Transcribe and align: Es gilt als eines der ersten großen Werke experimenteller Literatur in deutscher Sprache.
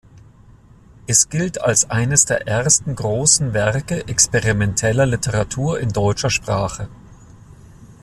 Es 1.05 1.29
gilt 1.29 1.61
als 1.61 1.91
eines 1.91 2.25
der 2.25 2.47
ersten 2.47 2.95
großen 2.95 3.53
Werke 3.53 4.07
experimenteller 4.07 5.05
Literatur 5.05 5.79
in 5.79 5.89
deutscher 5.89 6.31
Sprache. 6.31 6.89